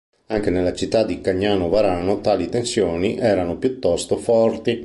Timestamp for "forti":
4.17-4.79